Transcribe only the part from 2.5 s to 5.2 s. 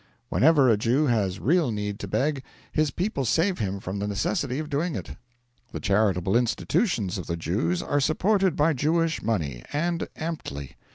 his people save him from the necessity of doing it.